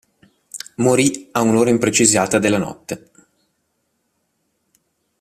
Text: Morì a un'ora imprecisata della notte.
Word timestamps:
Morì 0.77 1.29
a 1.33 1.41
un'ora 1.41 1.69
imprecisata 1.69 2.39
della 2.39 2.57
notte. 2.57 3.11